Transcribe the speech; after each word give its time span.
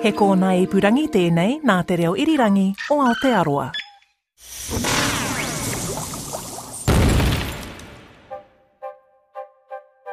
He 0.00 0.10
kōna 0.16 0.50
ipurangi 0.56 1.02
tēnei 1.12 1.58
nā 1.60 1.74
te 1.84 1.96
reo 2.00 2.14
irirangi 2.16 2.70
o 2.88 2.96
Aotearoa. 3.04 3.66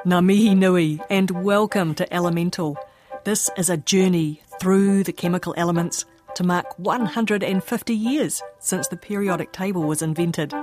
Ngā 0.04 0.20
mihi 0.30 0.56
nui 0.56 1.00
and 1.10 1.32
welcome 1.32 1.96
to 1.96 2.14
Elemental. 2.14 2.76
This 3.24 3.50
is 3.56 3.70
a 3.70 3.78
journey 3.78 4.42
through 4.60 5.06
the 5.06 5.14
chemical 5.14 5.54
elements 5.56 6.04
to 6.36 6.44
mark 6.44 6.78
150 6.78 7.94
years 7.94 8.44
since 8.60 8.90
the 8.90 8.98
periodic 8.98 9.54
table 9.54 9.84
was 9.84 10.02
invented. 10.02 10.54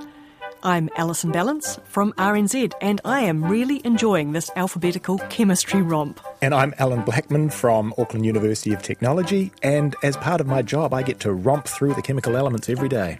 I'm 0.67 0.89
Alison 0.97 1.31
Ballance 1.31 1.79
from 1.85 2.15
RNZ, 2.15 2.73
and 2.81 2.99
I 3.05 3.21
am 3.21 3.45
really 3.45 3.83
enjoying 3.85 4.33
this 4.33 4.51
alphabetical 4.57 5.19
chemistry 5.29 5.83
romp. 5.83 6.21
And 6.41 6.55
I'm 6.55 6.73
Alan 6.79 7.03
Blackman 7.03 7.51
from 7.51 7.93
Auckland 7.99 8.25
University 8.25 8.73
of 8.73 8.83
Technology, 8.83 9.53
and 9.63 9.95
as 10.03 10.17
part 10.17 10.41
of 10.41 10.47
my 10.47 10.63
job, 10.63 10.95
I 10.95 11.03
get 11.03 11.21
to 11.21 11.35
romp 11.35 11.69
through 11.69 11.93
the 11.93 12.01
chemical 12.01 12.35
elements 12.35 12.71
every 12.71 12.89
day. 12.89 13.19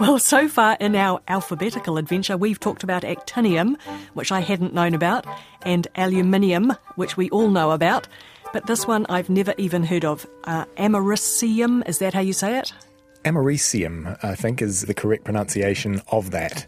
Well, 0.00 0.18
so 0.18 0.48
far 0.48 0.78
in 0.80 0.96
our 0.96 1.20
alphabetical 1.28 1.98
adventure, 1.98 2.38
we've 2.38 2.58
talked 2.58 2.82
about 2.82 3.02
actinium, 3.02 3.78
which 4.14 4.32
I 4.32 4.40
hadn't 4.40 4.72
known 4.72 4.94
about, 4.94 5.26
and 5.60 5.86
aluminium, 5.96 6.72
which 6.94 7.14
we 7.18 7.28
all 7.28 7.50
know 7.50 7.72
about. 7.72 8.08
But 8.54 8.68
this 8.68 8.86
one 8.86 9.04
I've 9.10 9.28
never 9.28 9.52
even 9.58 9.82
heard 9.82 10.06
of. 10.06 10.26
Uh, 10.44 10.64
americium, 10.78 11.86
is 11.86 11.98
that 11.98 12.14
how 12.14 12.20
you 12.20 12.32
say 12.32 12.58
it? 12.58 12.72
Americium, 13.26 14.16
I 14.22 14.36
think, 14.36 14.62
is 14.62 14.82
the 14.82 14.94
correct 14.94 15.24
pronunciation 15.24 16.00
of 16.12 16.30
that. 16.30 16.64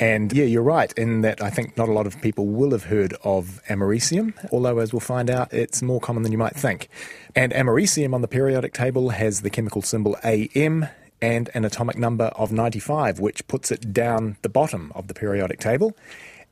And 0.00 0.32
yeah, 0.32 0.44
you're 0.44 0.62
right 0.62 0.92
in 0.94 1.20
that 1.20 1.40
I 1.40 1.50
think 1.50 1.76
not 1.76 1.88
a 1.88 1.92
lot 1.92 2.08
of 2.08 2.20
people 2.20 2.48
will 2.48 2.72
have 2.72 2.82
heard 2.82 3.14
of 3.22 3.62
americium, 3.68 4.34
although 4.50 4.78
as 4.78 4.92
we'll 4.92 4.98
find 4.98 5.30
out, 5.30 5.54
it's 5.54 5.82
more 5.82 6.00
common 6.00 6.24
than 6.24 6.32
you 6.32 6.38
might 6.38 6.56
think. 6.56 6.88
And 7.36 7.52
americium 7.52 8.12
on 8.12 8.22
the 8.22 8.26
periodic 8.26 8.74
table 8.74 9.10
has 9.10 9.42
the 9.42 9.50
chemical 9.50 9.82
symbol 9.82 10.16
AM 10.24 10.88
and 11.22 11.48
an 11.54 11.64
atomic 11.64 11.96
number 11.96 12.24
of 12.24 12.50
95, 12.50 13.20
which 13.20 13.46
puts 13.46 13.70
it 13.70 13.92
down 13.92 14.36
the 14.42 14.48
bottom 14.48 14.90
of 14.96 15.06
the 15.06 15.14
periodic 15.14 15.60
table. 15.60 15.96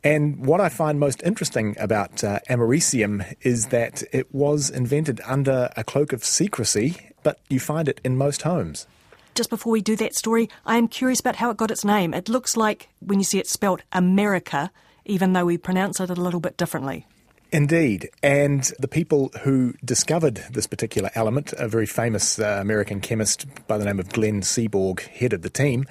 And 0.04 0.46
what 0.46 0.60
I 0.60 0.68
find 0.68 1.00
most 1.00 1.20
interesting 1.24 1.76
about 1.80 2.22
uh, 2.22 2.38
americium 2.48 3.34
is 3.42 3.66
that 3.66 4.04
it 4.12 4.32
was 4.32 4.70
invented 4.70 5.20
under 5.26 5.68
a 5.76 5.82
cloak 5.82 6.12
of 6.12 6.24
secrecy, 6.24 6.96
but 7.24 7.40
you 7.50 7.58
find 7.58 7.88
it 7.88 8.00
in 8.04 8.16
most 8.16 8.42
homes. 8.42 8.86
Just 9.34 9.48
before 9.48 9.72
we 9.72 9.80
do 9.80 9.96
that 9.96 10.14
story, 10.14 10.50
I 10.66 10.76
am 10.76 10.88
curious 10.88 11.20
about 11.20 11.36
how 11.36 11.48
it 11.50 11.56
got 11.56 11.70
its 11.70 11.86
name. 11.86 12.12
It 12.12 12.28
looks 12.28 12.54
like, 12.54 12.88
when 13.00 13.18
you 13.18 13.24
see 13.24 13.38
it 13.38 13.46
spelt 13.46 13.80
America, 13.90 14.70
even 15.06 15.32
though 15.32 15.46
we 15.46 15.56
pronounce 15.56 16.00
it 16.00 16.10
a 16.10 16.14
little 16.14 16.40
bit 16.40 16.58
differently. 16.58 17.06
Indeed. 17.50 18.10
And 18.22 18.70
the 18.78 18.88
people 18.88 19.30
who 19.42 19.72
discovered 19.82 20.44
this 20.50 20.66
particular 20.66 21.10
element, 21.14 21.54
a 21.54 21.66
very 21.66 21.86
famous 21.86 22.38
uh, 22.38 22.58
American 22.60 23.00
chemist 23.00 23.46
by 23.66 23.78
the 23.78 23.86
name 23.86 23.98
of 23.98 24.10
Glenn 24.10 24.42
Seaborg, 24.42 25.00
headed 25.00 25.42
the 25.42 25.50
team. 25.50 25.86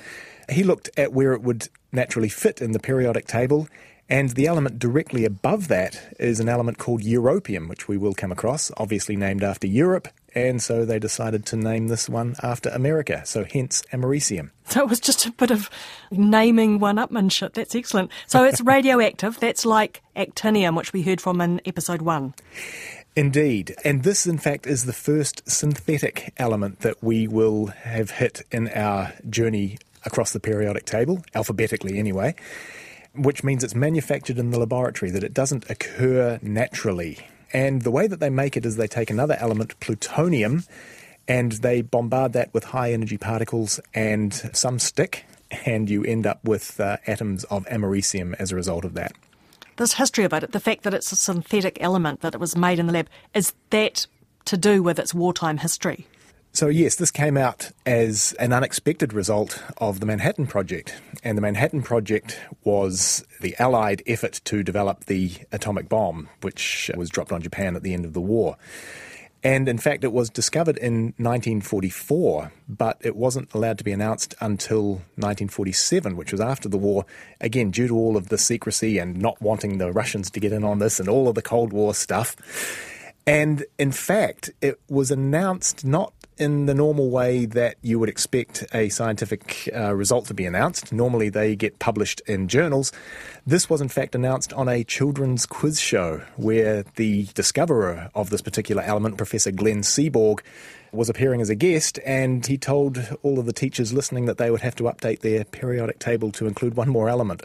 He 0.49 0.63
looked 0.63 0.91
at 0.95 1.13
where 1.13 1.33
it 1.33 1.41
would 1.41 1.67
naturally 1.91 2.29
fit 2.29 2.61
in 2.61 2.73
the 2.73 2.79
periodic 2.79 3.25
table. 3.25 3.67
And 4.07 4.31
the 4.31 4.45
element 4.45 4.77
directly 4.77 5.25
above 5.25 5.67
that 5.69 6.15
is 6.19 6.39
an 6.39 6.49
element 6.49 6.77
called 6.77 7.01
europium, 7.01 7.69
which 7.69 7.87
we 7.87 7.97
will 7.97 8.13
come 8.13 8.31
across, 8.31 8.71
obviously 8.77 9.15
named 9.15 9.43
after 9.43 9.67
Europe 9.67 10.09
and 10.33 10.61
so 10.61 10.85
they 10.85 10.99
decided 10.99 11.45
to 11.47 11.55
name 11.55 11.87
this 11.87 12.07
one 12.07 12.35
after 12.41 12.69
America, 12.69 13.21
so 13.25 13.43
hence 13.43 13.83
Americium. 13.91 14.51
So 14.67 14.81
it 14.81 14.89
was 14.89 14.99
just 14.99 15.25
a 15.25 15.31
bit 15.31 15.51
of 15.51 15.69
naming 16.11 16.79
one 16.79 16.95
upmanship. 16.95 17.53
That's 17.53 17.75
excellent. 17.75 18.11
So 18.27 18.43
it's 18.43 18.61
radioactive. 18.65 19.39
That's 19.39 19.65
like 19.65 20.01
actinium, 20.15 20.77
which 20.77 20.93
we 20.93 21.01
heard 21.01 21.19
from 21.19 21.41
in 21.41 21.61
episode 21.65 22.01
one. 22.01 22.33
Indeed. 23.15 23.75
And 23.83 24.03
this, 24.03 24.25
in 24.25 24.37
fact, 24.37 24.65
is 24.65 24.85
the 24.85 24.93
first 24.93 25.49
synthetic 25.49 26.33
element 26.37 26.79
that 26.79 27.03
we 27.03 27.27
will 27.27 27.67
have 27.67 28.11
hit 28.11 28.43
in 28.51 28.69
our 28.69 29.13
journey 29.29 29.79
across 30.05 30.31
the 30.31 30.39
periodic 30.39 30.85
table, 30.85 31.21
alphabetically 31.35 31.99
anyway, 31.99 32.35
which 33.13 33.43
means 33.43 33.63
it's 33.63 33.75
manufactured 33.75 34.39
in 34.39 34.51
the 34.51 34.59
laboratory, 34.59 35.11
that 35.11 35.23
it 35.23 35.33
doesn't 35.33 35.69
occur 35.69 36.39
naturally. 36.41 37.19
And 37.53 37.81
the 37.81 37.91
way 37.91 38.07
that 38.07 38.19
they 38.19 38.29
make 38.29 38.55
it 38.55 38.65
is 38.65 38.77
they 38.77 38.87
take 38.87 39.09
another 39.09 39.37
element, 39.39 39.79
plutonium, 39.79 40.63
and 41.27 41.51
they 41.53 41.81
bombard 41.81 42.33
that 42.33 42.53
with 42.53 42.65
high 42.65 42.91
energy 42.91 43.17
particles 43.17 43.79
and 43.93 44.33
some 44.53 44.79
stick, 44.79 45.25
and 45.65 45.89
you 45.89 46.03
end 46.03 46.25
up 46.25 46.43
with 46.43 46.79
uh, 46.79 46.97
atoms 47.07 47.43
of 47.45 47.65
americium 47.65 48.35
as 48.39 48.51
a 48.51 48.55
result 48.55 48.85
of 48.85 48.93
that. 48.93 49.13
This 49.77 49.93
history 49.93 50.23
of 50.23 50.33
it, 50.33 50.51
the 50.51 50.59
fact 50.59 50.83
that 50.83 50.93
it's 50.93 51.11
a 51.11 51.15
synthetic 51.15 51.77
element, 51.81 52.21
that 52.21 52.35
it 52.35 52.39
was 52.39 52.55
made 52.55 52.79
in 52.79 52.87
the 52.87 52.93
lab, 52.93 53.07
is 53.33 53.53
that 53.69 54.07
to 54.45 54.57
do 54.57 54.83
with 54.83 54.99
its 54.99 55.13
wartime 55.13 55.57
history? 55.57 56.07
So, 56.53 56.67
yes, 56.67 56.95
this 56.95 57.11
came 57.11 57.37
out 57.37 57.71
as 57.85 58.33
an 58.33 58.51
unexpected 58.51 59.13
result 59.13 59.63
of 59.77 60.01
the 60.01 60.05
Manhattan 60.05 60.47
Project. 60.47 61.01
And 61.23 61.37
the 61.37 61.41
Manhattan 61.41 61.81
Project 61.81 62.41
was 62.65 63.25
the 63.39 63.55
Allied 63.57 64.03
effort 64.05 64.41
to 64.45 64.61
develop 64.61 65.05
the 65.05 65.31
atomic 65.53 65.87
bomb, 65.87 66.27
which 66.41 66.91
was 66.97 67.09
dropped 67.09 67.31
on 67.31 67.41
Japan 67.41 67.77
at 67.77 67.83
the 67.83 67.93
end 67.93 68.03
of 68.03 68.11
the 68.11 68.19
war. 68.19 68.57
And 69.43 69.69
in 69.69 69.77
fact, 69.77 70.03
it 70.03 70.11
was 70.11 70.29
discovered 70.29 70.77
in 70.77 71.13
1944, 71.17 72.51
but 72.67 72.97
it 72.99 73.15
wasn't 73.15 73.53
allowed 73.53 73.77
to 73.77 73.85
be 73.85 73.93
announced 73.93 74.35
until 74.41 74.95
1947, 75.15 76.17
which 76.17 76.33
was 76.33 76.41
after 76.41 76.67
the 76.67 76.77
war, 76.77 77.05
again, 77.39 77.71
due 77.71 77.87
to 77.87 77.95
all 77.95 78.17
of 78.17 78.27
the 78.27 78.37
secrecy 78.37 78.97
and 78.97 79.17
not 79.17 79.41
wanting 79.41 79.77
the 79.77 79.93
Russians 79.93 80.29
to 80.31 80.41
get 80.41 80.51
in 80.51 80.65
on 80.65 80.79
this 80.79 80.99
and 80.99 81.07
all 81.07 81.29
of 81.29 81.35
the 81.35 81.41
Cold 81.41 81.71
War 81.71 81.95
stuff. 81.95 82.35
And 83.31 83.63
in 83.79 83.93
fact, 83.93 84.51
it 84.59 84.77
was 84.89 85.09
announced 85.09 85.85
not 85.85 86.11
in 86.37 86.65
the 86.65 86.73
normal 86.73 87.09
way 87.09 87.45
that 87.45 87.77
you 87.81 87.97
would 87.97 88.09
expect 88.09 88.65
a 88.73 88.89
scientific 88.89 89.69
uh, 89.73 89.95
result 89.95 90.25
to 90.25 90.33
be 90.33 90.45
announced. 90.45 90.91
Normally 90.91 91.29
they 91.29 91.55
get 91.55 91.79
published 91.79 92.19
in 92.27 92.49
journals. 92.49 92.91
This 93.47 93.69
was 93.69 93.79
in 93.79 93.87
fact 93.87 94.15
announced 94.15 94.51
on 94.51 94.67
a 94.67 94.83
children's 94.83 95.45
quiz 95.45 95.79
show 95.79 96.21
where 96.35 96.83
the 96.97 97.23
discoverer 97.33 98.09
of 98.15 98.31
this 98.31 98.41
particular 98.41 98.83
element, 98.83 99.15
Professor 99.15 99.51
Glenn 99.51 99.79
Seaborg, 99.79 100.41
was 100.91 101.07
appearing 101.09 101.39
as 101.39 101.49
a 101.49 101.55
guest 101.55 101.99
and 102.05 102.45
he 102.45 102.57
told 102.57 103.17
all 103.23 103.39
of 103.39 103.45
the 103.45 103.53
teachers 103.53 103.93
listening 103.93 104.25
that 104.25 104.39
they 104.39 104.51
would 104.51 104.59
have 104.59 104.75
to 104.75 104.83
update 104.83 105.21
their 105.21 105.45
periodic 105.45 105.99
table 105.99 106.33
to 106.33 106.47
include 106.47 106.75
one 106.75 106.89
more 106.89 107.07
element. 107.07 107.43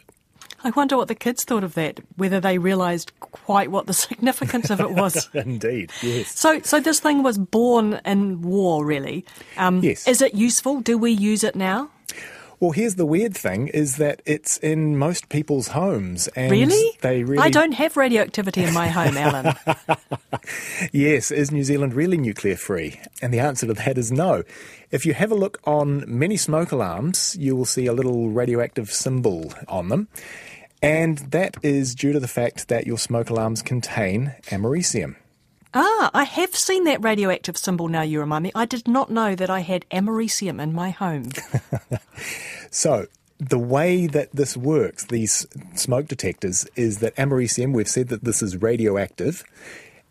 I 0.65 0.71
wonder 0.71 0.97
what 0.97 1.09
the 1.09 1.15
kids 1.15 1.45
thought 1.45 1.65
of 1.65 1.75
that, 1.75 2.01
whether 2.17 2.41
they 2.41 2.59
realised 2.59 3.13
quite 3.21 3.71
what 3.71 3.87
the 3.87 3.93
significance 4.07 4.71
of 4.71 4.81
it 4.81 4.91
was. 4.91 5.29
Indeed, 5.35 5.93
yes. 6.03 6.39
So, 6.39 6.61
so 6.63 6.81
this 6.81 7.01
thing 7.01 7.23
was 7.23 7.39
born 7.39 8.01
in 8.05 8.43
war, 8.43 8.85
really. 8.85 9.25
Um, 9.57 9.81
yes. 9.83 10.07
Is 10.09 10.23
it 10.23 10.35
useful? 10.35 10.81
Do 10.81 10.99
we 10.99 11.13
use 11.13 11.45
it 11.45 11.55
now? 11.55 11.91
Well, 12.59 12.71
here's 12.71 12.95
the 12.95 13.05
weird 13.05 13.37
thing: 13.37 13.69
is 13.69 13.99
that 13.99 14.23
it's 14.25 14.57
in 14.59 14.97
most 14.97 15.29
people's 15.29 15.69
homes, 15.69 16.27
and 16.29 16.51
really, 16.51 16.99
they 17.03 17.23
really. 17.23 17.43
I 17.43 17.51
don't 17.51 17.73
have 17.73 17.99
radioactivity 17.99 18.65
in 18.65 18.73
my 18.73 18.89
home, 18.89 19.19
Alan. 19.19 19.55
yes, 20.93 21.31
is 21.31 21.51
New 21.51 21.65
Zealand 21.65 21.93
really 21.93 22.17
nuclear 22.17 22.57
free? 22.57 22.99
And 23.21 23.33
the 23.33 23.41
answer 23.41 23.67
to 23.67 23.75
that 23.75 23.99
is 23.99 24.11
no. 24.11 24.43
If 24.91 25.05
you 25.05 25.13
have 25.13 25.31
a 25.31 25.35
look 25.35 25.61
on 25.65 26.05
many 26.07 26.39
smoke 26.39 26.73
alarms, 26.73 27.37
you 27.39 27.55
will 27.55 27.67
see 27.67 27.85
a 27.87 27.93
little 27.93 28.31
radioactive 28.31 28.91
symbol 28.91 29.53
on 29.69 29.91
them. 29.91 30.09
And 30.87 31.19
that 31.33 31.57
is 31.65 31.97
due 31.97 32.13
to 32.13 32.21
the 32.21 32.29
fact 32.29 32.69
that 32.69 32.87
your 32.87 32.97
smoke 32.97 33.29
alarms 33.29 33.61
contain 33.61 34.35
americium. 34.51 35.17
Ah, 35.75 36.13
I 36.15 36.23
have 36.23 36.55
seen 36.55 36.85
that 36.85 37.03
radioactive 37.03 37.59
symbol 37.59 37.89
now, 37.89 38.03
you 38.03 38.21
remind 38.21 38.45
me. 38.45 38.53
I 38.55 38.67
did 38.67 38.87
not 38.87 39.11
know 39.11 39.35
that 39.35 39.51
I 39.51 39.61
had 39.61 39.85
americium 39.91 40.63
in 40.63 40.73
my 40.73 40.91
home. 40.91 41.31
so, 42.71 43.07
the 43.39 43.59
way 43.59 44.07
that 44.07 44.31
this 44.33 44.57
works, 44.57 45.07
these 45.07 45.45
smoke 45.75 46.07
detectors, 46.07 46.67
is 46.77 47.01
that 47.01 47.17
americium, 47.17 47.75
we've 47.75 47.89
said 47.89 48.07
that 48.11 48.23
this 48.23 48.41
is 48.41 48.63
radioactive, 48.63 49.43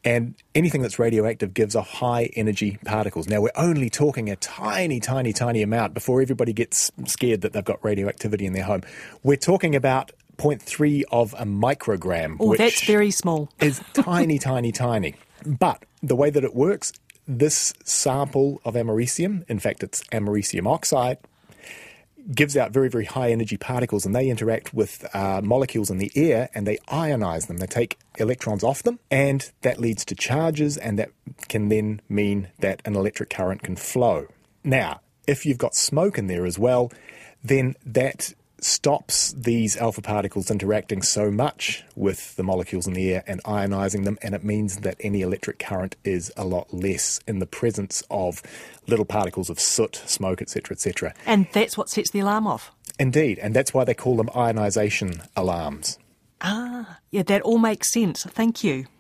and 0.04 0.36
anything 0.54 0.82
that's 0.82 1.00
radioactive 1.00 1.54
gives 1.54 1.74
off 1.74 1.90
high 1.90 2.30
energy 2.36 2.80
particles. 2.84 3.30
Now, 3.30 3.40
we're 3.40 3.50
only 3.56 3.90
talking 3.90 4.30
a 4.30 4.36
tiny, 4.36 5.00
tiny, 5.00 5.32
tiny 5.32 5.62
amount 5.64 5.94
before 5.94 6.22
everybody 6.22 6.52
gets 6.52 6.92
scared 7.06 7.42
that 7.42 7.54
they've 7.54 7.64
got 7.64 7.84
radioactivity 7.84 8.46
in 8.46 8.52
their 8.52 8.66
home. 8.66 8.82
We're 9.24 9.38
talking 9.38 9.74
about 9.74 10.12
0.3 10.38 11.04
of 11.12 11.34
a 11.34 11.46
microgram. 11.46 12.38
Oh, 12.40 12.50
which 12.50 12.60
that's 12.60 12.84
very 12.86 13.12
small. 13.12 13.50
is 13.60 13.82
tiny, 13.94 14.40
tiny, 14.40 14.72
tiny. 14.72 15.16
But 15.46 15.86
the 16.02 16.16
way 16.16 16.30
that 16.30 16.44
it 16.44 16.56
works, 16.56 16.94
this 17.28 17.74
sample 17.84 18.62
of 18.66 18.76
americium, 18.76 19.44
in 19.48 19.60
fact, 19.60 19.84
it's 19.84 20.04
americium 20.12 20.68
oxide, 20.68 21.18
gives 22.34 22.58
out 22.58 22.72
very, 22.72 22.90
very 22.90 23.06
high 23.06 23.32
energy 23.32 23.58
particles 23.58 24.06
and 24.06 24.16
they 24.16 24.30
interact 24.30 24.74
with 24.74 25.06
uh, 25.14 25.42
molecules 25.44 25.90
in 25.92 25.98
the 25.98 26.12
air 26.16 26.50
and 26.54 26.66
they 26.66 26.78
ionize 26.88 27.48
them. 27.48 27.58
They 27.58 27.68
take 27.68 28.00
electrons 28.18 28.64
off 28.64 28.84
them 28.84 29.00
and 29.12 29.52
that 29.62 29.80
leads 29.80 30.04
to 30.06 30.16
charges 30.16 30.78
and 30.78 30.98
that 30.98 31.12
can 31.48 31.70
then 31.70 32.02
mean 32.10 32.50
that 32.60 32.82
an 32.86 32.96
electric 32.96 33.30
current 33.30 33.62
can 33.62 33.76
flow. 33.76 34.28
Now, 34.64 35.02
if 35.28 35.46
you've 35.46 35.58
got 35.58 35.76
smoke 35.76 36.18
in 36.18 36.28
there 36.28 36.46
as 36.46 36.58
well, 36.58 36.92
then 37.44 37.76
that 37.86 38.34
stops 38.60 39.34
these 39.34 39.78
alpha 39.78 40.02
particles 40.02 40.50
interacting 40.50 41.02
so 41.02 41.30
much 41.30 41.84
with 41.96 42.36
the 42.36 42.44
molecules 42.44 42.88
in 42.88 42.94
the 42.94 43.14
air 43.14 43.24
and 43.28 43.44
ionizing 43.44 44.06
them, 44.06 44.18
and 44.22 44.34
it 44.34 44.44
means 44.44 44.78
that 44.78 44.96
any 45.00 45.22
electric 45.22 45.60
current 45.60 45.96
is 46.04 46.32
a 46.38 46.46
lot 46.46 46.74
less 46.74 47.20
in 47.28 47.40
the 47.40 47.46
presence 47.46 48.04
of 48.10 48.42
little 48.88 49.06
particles 49.06 49.50
of 49.50 49.60
soot, 49.60 49.96
smoke, 50.06 50.42
etc., 50.42 50.76
etc. 50.76 51.14
And 51.26 51.48
that's 51.52 51.78
what 51.78 51.90
sets 51.90 52.12
the 52.12 52.20
alarm 52.20 52.48
off. 52.48 52.72
Indeed, 53.00 53.40
and 53.40 53.54
that's 53.54 53.74
why 53.74 53.84
they 53.84 53.94
call 53.94 54.16
them 54.16 54.30
ionization 54.36 55.22
alarms. 55.36 56.00
Ah, 56.42 57.00
yeah, 57.12 57.24
that 57.24 57.42
all 57.42 57.58
makes 57.58 57.90
sense. 57.90 58.24
Thank 58.24 58.64
you. 58.64 58.86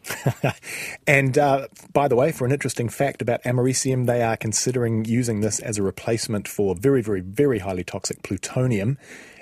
And 1.07 1.37
uh, 1.37 1.67
by 1.93 2.07
the 2.07 2.15
way, 2.15 2.31
for 2.31 2.45
an 2.45 2.51
interesting 2.51 2.89
fact 2.89 3.21
about 3.21 3.43
americium, 3.43 4.07
they 4.07 4.23
are 4.23 4.35
considering 4.35 5.05
using 5.05 5.41
this 5.41 5.59
as 5.59 5.77
a 5.77 5.83
replacement 5.83 6.47
for 6.47 6.73
very, 6.75 7.01
very, 7.01 7.21
very 7.21 7.59
highly 7.59 7.83
toxic 7.83 8.23
plutonium 8.23 8.97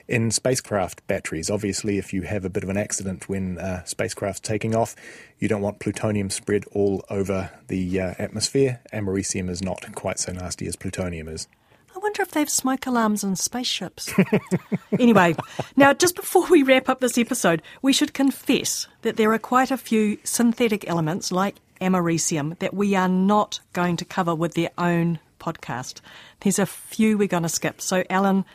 in 0.08 0.32
spacecraft 0.32 1.06
batteries. 1.08 1.50
Obviously, 1.50 1.98
if 1.98 2.14
you 2.14 2.24
have 2.24 2.46
a 2.46 2.50
bit 2.50 2.64
of 2.64 2.70
an 2.70 2.78
accident 2.78 3.30
when 3.30 3.58
uh, 3.58 3.84
spacecraft's 3.84 4.40
taking 4.40 4.76
off, 4.76 4.96
you 5.40 5.48
don't 5.48 5.62
want 5.62 5.80
plutonium 5.80 6.30
spread 6.30 6.66
all 6.72 7.04
over 7.10 7.52
the 7.68 8.00
uh, 8.00 8.14
atmosphere. 8.20 8.82
Americium 8.92 9.50
is 9.50 9.62
not 9.62 9.86
quite 9.96 10.20
so 10.20 10.32
nasty 10.32 10.68
as 10.68 10.76
plutonium 10.76 11.28
is. 11.28 11.48
I 11.96 12.00
wonder 12.00 12.24
if 12.24 12.32
they 12.32 12.40
have 12.40 12.50
smoke 12.50 12.88
alarms 12.88 13.24
in 13.24 13.36
spaceships. 13.36 14.12
anyway, 15.00 15.36
now 15.76 15.94
just 15.94 16.16
before 16.16 16.48
we 16.48 16.64
wrap 16.64 16.90
up 16.90 17.00
this 17.00 17.18
episode, 17.18 17.62
we 17.82 17.94
should 17.94 18.14
confess 18.14 18.88
that 19.04 19.16
there 19.16 19.32
are 19.32 19.40
quite 19.40 19.72
a 19.72 19.78
few 19.78 20.18
synthetic 20.24 20.90
elements 20.90 21.32
like 21.32 21.56
americium 21.80 22.58
that 22.60 22.74
we 22.74 22.96
are 22.96 23.10
not 23.10 23.60
going 23.74 23.98
to 23.98 24.06
cover 24.06 24.34
with 24.34 24.54
their 24.56 24.72
own 24.78 25.20
podcast. 25.40 26.02
There's 26.40 26.60
a 26.60 26.66
few 26.66 27.18
we're 27.18 27.28
going 27.28 27.44
to 27.44 27.50
skip. 27.50 27.82
So, 27.82 28.04
Alan, 28.10 28.46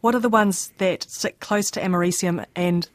what 0.00 0.14
are 0.14 0.20
the 0.20 0.28
ones 0.28 0.72
that 0.78 1.04
sit 1.04 1.40
close 1.40 1.70
to 1.72 1.80
americium 1.80 2.44
and 2.54 2.88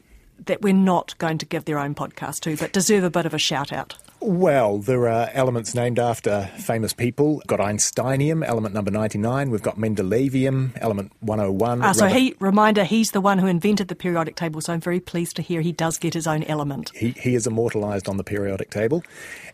that 0.46 0.62
we're 0.62 0.74
not 0.74 1.16
going 1.18 1.38
to 1.38 1.46
give 1.46 1.64
their 1.64 1.78
own 1.78 1.94
podcast 1.94 2.40
to, 2.40 2.56
but 2.56 2.72
deserve 2.72 3.04
a 3.04 3.10
bit 3.10 3.26
of 3.26 3.34
a 3.34 3.38
shout 3.38 3.72
out? 3.72 3.96
Well, 4.20 4.78
there 4.78 5.06
are 5.08 5.28
elements 5.34 5.74
named 5.74 5.98
after 5.98 6.50
famous 6.56 6.94
people. 6.94 7.34
We've 7.34 7.46
got 7.46 7.60
Einsteinium, 7.60 8.46
element 8.46 8.74
number 8.74 8.90
99. 8.90 9.50
We've 9.50 9.60
got 9.60 9.76
Mendelevium, 9.76 10.72
element 10.80 11.12
101. 11.20 11.82
Ah, 11.82 11.92
so 11.92 12.06
he 12.06 12.34
reminder 12.40 12.84
he's 12.84 13.10
the 13.10 13.20
one 13.20 13.38
who 13.38 13.46
invented 13.46 13.88
the 13.88 13.94
periodic 13.94 14.34
table. 14.34 14.62
So 14.62 14.72
I'm 14.72 14.80
very 14.80 15.00
pleased 15.00 15.36
to 15.36 15.42
hear 15.42 15.60
he 15.60 15.72
does 15.72 15.98
get 15.98 16.14
his 16.14 16.26
own 16.26 16.42
element. 16.44 16.90
He, 16.94 17.10
he 17.10 17.34
is 17.34 17.46
immortalised 17.46 18.08
on 18.08 18.16
the 18.16 18.24
periodic 18.24 18.70
table. 18.70 19.02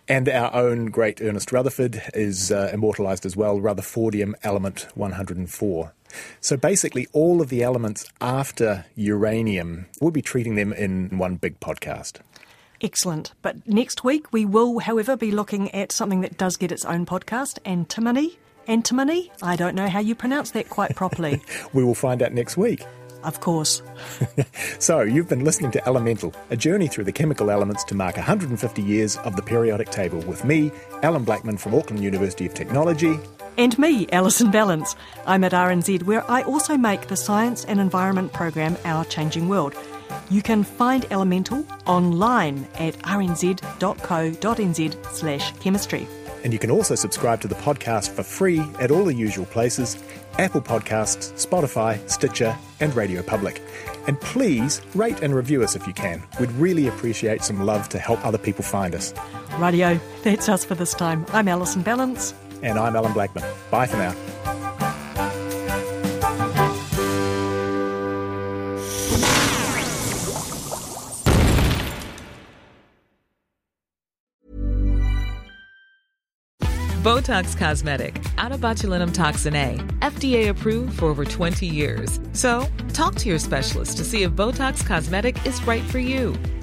And 0.08 0.28
our 0.28 0.54
own 0.54 0.86
great 0.86 1.20
Ernest 1.20 1.50
Rutherford 1.50 2.02
is 2.14 2.52
uh, 2.52 2.70
immortalised 2.72 3.26
as 3.26 3.36
well, 3.36 3.58
Rutherfordium 3.58 4.34
element 4.44 4.86
104. 4.94 5.92
So 6.40 6.56
basically, 6.56 7.06
all 7.12 7.40
of 7.40 7.48
the 7.48 7.62
elements 7.62 8.06
after 8.20 8.84
uranium, 8.94 9.86
we'll 10.00 10.10
be 10.10 10.22
treating 10.22 10.54
them 10.54 10.72
in 10.72 11.18
one 11.18 11.36
big 11.36 11.60
podcast. 11.60 12.18
Excellent. 12.82 13.34
But 13.42 13.66
next 13.68 14.04
week 14.04 14.32
we 14.32 14.44
will, 14.44 14.78
however, 14.78 15.16
be 15.16 15.30
looking 15.30 15.70
at 15.74 15.92
something 15.92 16.22
that 16.22 16.38
does 16.38 16.56
get 16.56 16.72
its 16.72 16.84
own 16.84 17.04
podcast, 17.06 17.58
antimony. 17.64 18.38
Antimony? 18.66 19.30
I 19.42 19.56
don't 19.56 19.74
know 19.74 19.88
how 19.88 20.00
you 20.00 20.14
pronounce 20.14 20.52
that 20.52 20.70
quite 20.70 20.94
properly. 20.96 21.42
We 21.72 21.84
will 21.84 21.94
find 21.94 22.22
out 22.22 22.32
next 22.32 22.56
week. 22.56 22.84
of 23.22 23.40
course. 23.40 23.82
So, 24.78 25.02
you've 25.02 25.28
been 25.28 25.44
listening 25.44 25.72
to 25.72 25.86
Elemental, 25.86 26.32
a 26.48 26.56
journey 26.56 26.88
through 26.88 27.04
the 27.04 27.12
chemical 27.12 27.50
elements 27.50 27.84
to 27.84 27.94
mark 27.94 28.16
150 28.16 28.80
years 28.82 29.18
of 29.18 29.36
the 29.36 29.42
periodic 29.42 29.90
table 29.90 30.20
with 30.20 30.42
me, 30.44 30.72
Alan 31.02 31.24
Blackman 31.24 31.58
from 31.58 31.74
Auckland 31.74 32.02
University 32.02 32.46
of 32.46 32.54
Technology. 32.54 33.18
And 33.60 33.78
me, 33.78 34.06
Alison 34.10 34.50
Ballance. 34.50 34.96
I'm 35.26 35.44
at 35.44 35.52
RNZ, 35.52 36.04
where 36.04 36.28
I 36.30 36.40
also 36.44 36.78
make 36.78 37.08
the 37.08 37.16
science 37.16 37.66
and 37.66 37.78
environment 37.78 38.32
program 38.32 38.74
Our 38.86 39.04
Changing 39.04 39.50
World. 39.50 39.74
You 40.30 40.40
can 40.40 40.64
find 40.64 41.04
Elemental 41.10 41.66
online 41.84 42.66
at 42.76 42.94
rnz.co.nz 43.00 43.66
slash 45.12 45.52
chemistry. 45.58 46.08
And 46.42 46.54
you 46.54 46.58
can 46.58 46.70
also 46.70 46.94
subscribe 46.94 47.42
to 47.42 47.48
the 47.48 47.54
podcast 47.56 48.08
for 48.08 48.22
free 48.22 48.60
at 48.80 48.90
all 48.90 49.04
the 49.04 49.12
usual 49.12 49.44
places 49.44 50.02
Apple 50.38 50.62
Podcasts, 50.62 51.46
Spotify, 51.46 52.00
Stitcher, 52.08 52.56
and 52.80 52.96
Radio 52.96 53.22
Public. 53.22 53.60
And 54.06 54.18
please 54.22 54.80
rate 54.94 55.20
and 55.20 55.34
review 55.34 55.62
us 55.62 55.76
if 55.76 55.86
you 55.86 55.92
can. 55.92 56.22
We'd 56.38 56.50
really 56.52 56.88
appreciate 56.88 57.42
some 57.42 57.60
love 57.60 57.90
to 57.90 57.98
help 57.98 58.24
other 58.24 58.38
people 58.38 58.64
find 58.64 58.94
us. 58.94 59.12
Radio, 59.58 60.00
that's 60.22 60.48
us 60.48 60.64
for 60.64 60.74
this 60.74 60.94
time. 60.94 61.26
I'm 61.34 61.46
Alison 61.46 61.84
Ballance. 61.84 62.32
And 62.62 62.78
I'm 62.78 62.94
Alan 62.96 63.12
Blackman. 63.12 63.44
Bye 63.70 63.86
for 63.86 63.96
now. 63.96 64.14
Botox 77.02 77.56
Cosmetic, 77.56 78.22
out 78.36 78.52
of 78.52 78.60
botulinum 78.60 79.14
toxin 79.14 79.56
A, 79.56 79.76
FDA 80.00 80.50
approved 80.50 80.98
for 80.98 81.06
over 81.06 81.24
20 81.24 81.66
years. 81.66 82.20
So, 82.34 82.66
talk 82.92 83.14
to 83.16 83.28
your 83.30 83.38
specialist 83.38 83.96
to 83.96 84.04
see 84.04 84.22
if 84.22 84.32
Botox 84.32 84.86
Cosmetic 84.86 85.46
is 85.46 85.66
right 85.66 85.82
for 85.84 85.98
you. 85.98 86.34